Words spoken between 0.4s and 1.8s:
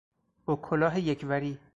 با کلاه یک وری